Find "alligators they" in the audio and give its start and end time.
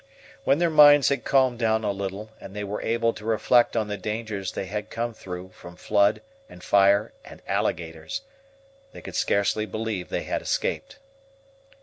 7.45-9.01